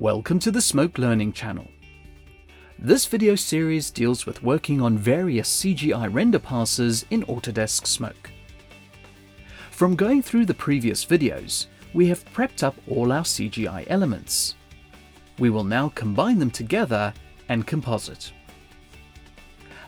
[0.00, 1.68] Welcome to the Smoke Learning channel.
[2.78, 8.30] This video series deals with working on various CGI render passes in Autodesk Smoke.
[9.70, 14.54] From going through the previous videos, we have prepped up all our CGI elements.
[15.38, 17.12] We will now combine them together
[17.50, 18.32] and composite.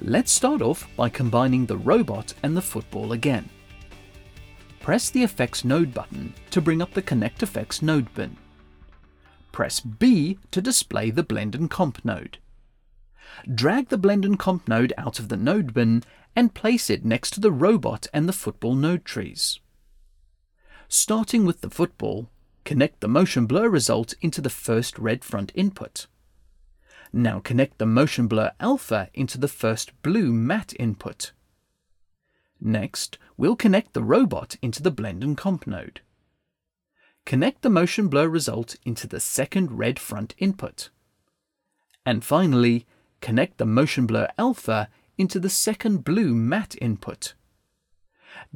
[0.00, 3.48] Let's start off by combining the robot and the football again.
[4.80, 8.36] Press the Effects Node button to bring up the ConnectFX node bin.
[9.52, 12.38] Press B to display the Blend and Comp node.
[13.52, 16.02] Drag the Blend and Comp node out of the node bin
[16.36, 19.58] and place it next to the robot and the football node trees.
[20.88, 22.28] Starting with the football,
[22.64, 26.06] connect the motion blur result into the first red front input.
[27.12, 31.32] Now connect the motion blur alpha into the first blue matte input.
[32.60, 36.02] Next, we'll connect the robot into the blend and comp node.
[37.26, 40.90] Connect the motion blur result into the second red front input.
[42.04, 42.86] And finally,
[43.20, 47.34] connect the motion blur alpha into the second blue matte input.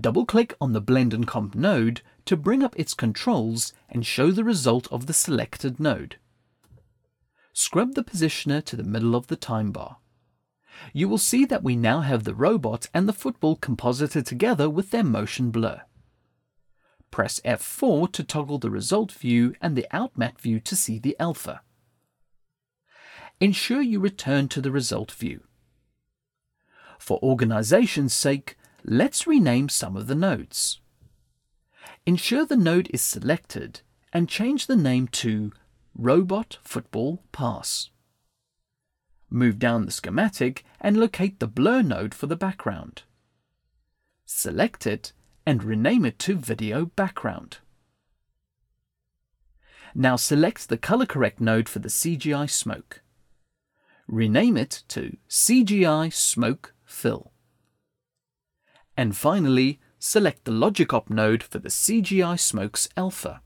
[0.00, 4.44] Double-click on the blend and comp node to bring up its controls and show the
[4.44, 6.16] result of the selected node
[7.54, 9.98] scrub the positioner to the middle of the time bar.
[10.92, 14.90] You will see that we now have the robot and the football composited together with
[14.90, 15.82] their motion blur.
[17.14, 21.60] Press F4 to toggle the result view and the outmat view to see the alpha.
[23.38, 25.44] Ensure you return to the result view.
[26.98, 30.80] For organization's sake, let's rename some of the nodes.
[32.04, 35.52] Ensure the node is selected and change the name to
[35.96, 37.90] Robot Football Pass.
[39.30, 43.04] Move down the schematic and locate the blur node for the background.
[44.26, 45.12] Select it
[45.46, 47.58] and rename it to Video Background.
[49.94, 53.02] Now select the color correct node for the CGI smoke.
[54.08, 57.32] Rename it to CGI Smoke Fill.
[58.96, 63.40] And finally, select the Logic Op node for the CGI Smokes Alpha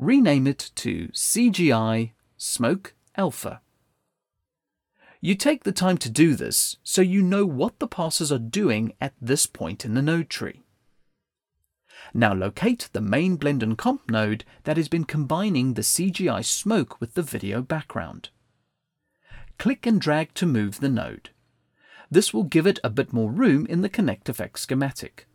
[0.00, 3.60] rename it to CGI Smoke Alpha.
[5.22, 8.94] You take the time to do this so you know what the passes are doing
[9.00, 10.62] at this point in the node tree.
[12.14, 16.98] Now locate the main blend and comp node that has been combining the CGI smoke
[17.00, 18.30] with the video background.
[19.58, 21.30] Click and drag to move the node.
[22.10, 25.26] This will give it a bit more room in the ConnectFX schematic.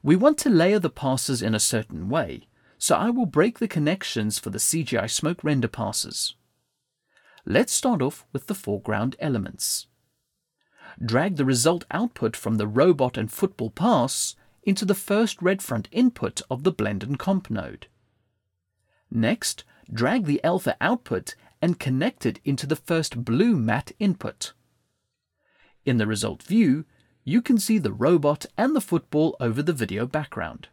[0.00, 2.46] We want to layer the passes in a certain way,
[2.78, 6.34] so I will break the connections for the CGI smoke render passes.
[7.48, 9.86] Let's start off with the foreground elements.
[11.00, 14.34] Drag the result output from the robot and football pass
[14.64, 17.86] into the first red front input of the blend and comp node.
[19.12, 19.62] Next,
[19.92, 24.52] drag the alpha output and connect it into the first blue matte input.
[25.84, 26.84] In the result view,
[27.22, 30.66] you can see the robot and the football over the video background.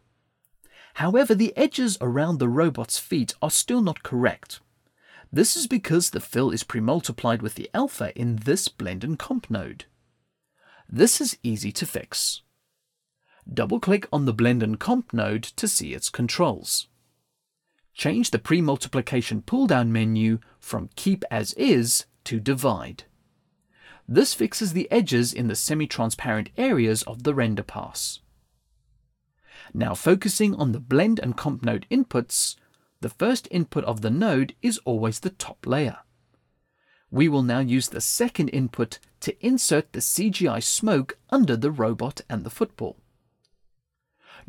[0.94, 4.58] However, the edges around the robot's feet are still not correct.
[5.34, 9.50] This is because the fill is pre-multiplied with the alpha in this blend and comp
[9.50, 9.86] node.
[10.88, 12.42] This is easy to fix.
[13.52, 16.86] Double-click on the blend and comp node to see its controls.
[17.94, 23.02] Change the pre-multiplication pull-down menu from Keep as is to Divide.
[24.06, 28.20] This fixes the edges in the semi-transparent areas of the render pass.
[29.72, 32.54] Now focusing on the blend and comp node inputs,
[33.00, 35.98] the first input of the node is always the top layer.
[37.10, 42.22] We will now use the second input to insert the CGI smoke under the robot
[42.28, 42.96] and the football.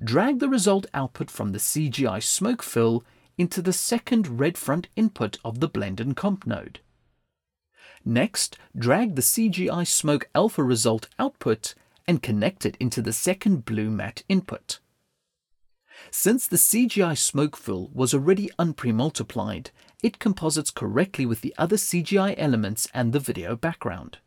[0.03, 3.03] Drag the result output from the CGI smoke fill
[3.37, 6.79] into the second red front input of the blend and comp node.
[8.03, 11.75] Next, drag the CGI smoke alpha result output
[12.07, 14.79] and connect it into the second blue matte input.
[16.17, 19.67] Since the CGI smoke fill was already unpremultiplied,
[20.01, 24.19] it composites correctly with the other CGI elements and the video background.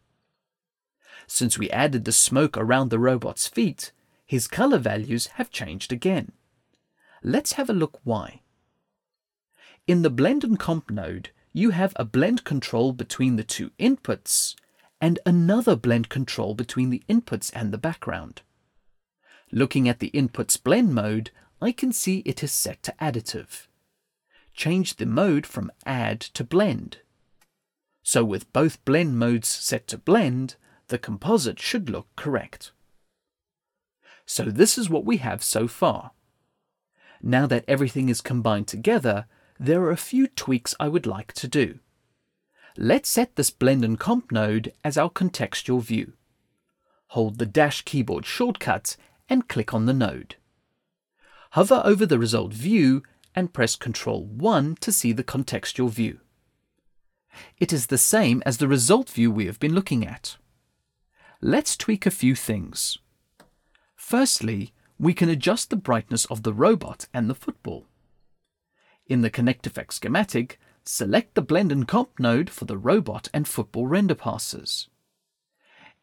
[1.26, 3.90] Since we added the smoke around the robot's feet,
[4.26, 6.32] his color values have changed again.
[7.22, 8.42] Let's have a look why.
[9.86, 14.54] In the blend and comp node, you have a blend control between the two inputs
[15.00, 18.42] and another blend control between the inputs and the background.
[19.50, 23.66] Looking at the inputs blend mode, I can see it is set to additive.
[24.54, 26.98] Change the mode from add to blend.
[28.02, 30.56] So with both blend modes set to blend,
[30.88, 32.72] the composite should look correct.
[34.24, 36.12] So this is what we have so far.
[37.22, 39.26] Now that everything is combined together,
[39.58, 41.80] there are a few tweaks I would like to do.
[42.76, 46.12] Let's set this blend and comp node as our contextual view.
[47.08, 48.96] Hold the dash keyboard shortcut
[49.28, 50.36] and click on the node.
[51.52, 53.02] Hover over the result view
[53.34, 56.20] and press Ctrl 1 to see the contextual view.
[57.58, 60.36] It is the same as the result view we have been looking at.
[61.40, 62.98] Let's tweak a few things.
[63.94, 67.86] Firstly, we can adjust the brightness of the robot and the football.
[69.06, 73.86] In the ConnectFX schematic, select the Blend and Comp node for the robot and football
[73.86, 74.88] render passes.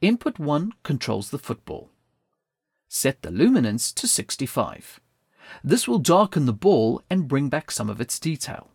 [0.01, 1.91] Input 1 controls the football.
[2.87, 5.01] Set the luminance to 65.
[5.63, 8.71] This will darken the ball and bring back some of its detail.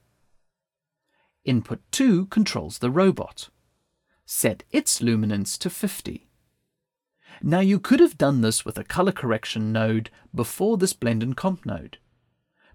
[1.45, 3.49] Input 2 controls the robot.
[4.27, 6.29] Set its luminance to 50.
[7.43, 11.37] Now you could have done this with a color correction node before this blend and
[11.37, 11.99] comp node.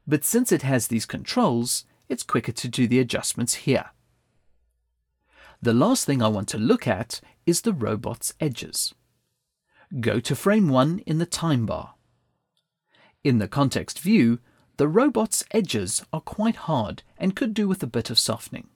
[0.07, 3.91] But since it has these controls, it's quicker to do the adjustments here.
[5.62, 8.94] The last thing I want to look at is the robot's edges.
[10.00, 11.94] Go to frame 1 in the time bar.
[13.25, 14.39] In the context view,
[14.77, 18.69] the robot's edges are quite hard and could do with a bit of softening.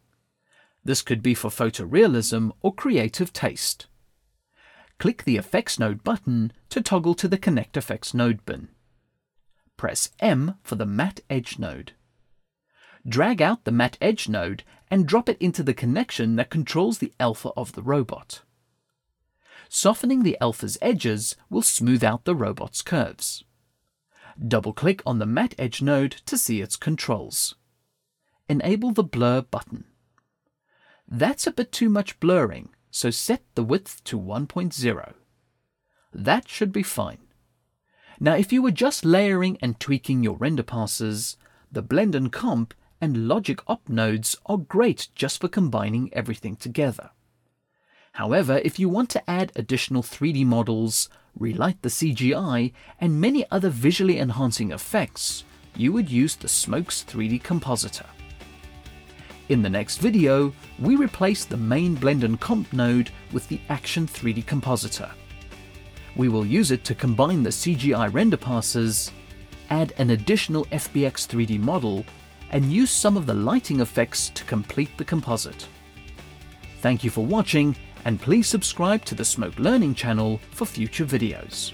[0.83, 3.87] This could be for photorealism or creative taste
[4.99, 8.67] click the Effects Node button to toggle to the ConnectFX node bin.
[9.77, 11.93] Press M for the Matte Edge node.
[13.07, 17.13] Drag out the Matte Edge node and drop it into the connection that controls the
[17.17, 18.41] alpha of the robot.
[19.69, 23.45] Softening the alpha's edges will smooth out the robot's curves.
[24.47, 27.55] Double-click on the Matte Edge node to see its controls.
[28.47, 29.85] Enable the Blur button.
[31.07, 35.13] That's a bit too much blurring, so set the width to 1.0.
[36.13, 37.19] That should be fine.
[38.19, 41.37] Now if you were just layering and tweaking your render passes,
[41.71, 47.11] the Blend and Comp and Logic Op nodes are great just for combining everything together.
[48.13, 53.69] However, if you want to add additional 3D models, relight the CGI, and many other
[53.69, 55.45] visually enhancing effects,
[55.75, 58.05] you would use the Smokes 3D Compositor.
[59.47, 64.05] In the next video, we replace the main Blend and Comp node with the Action
[64.05, 65.09] 3D Compositor.
[66.15, 69.11] We will use it to combine the CGI render passes,
[69.69, 72.05] add an additional FBX 3D model,
[72.51, 75.67] and use some of the lighting effects to complete the composite.
[76.81, 81.73] Thank you for watching, and please subscribe to the Smoke Learning channel for future videos.